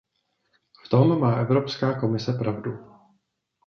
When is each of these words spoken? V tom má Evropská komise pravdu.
V 0.85 0.89
tom 0.89 1.19
má 1.19 1.35
Evropská 1.35 1.99
komise 1.99 2.33
pravdu. 2.33 2.73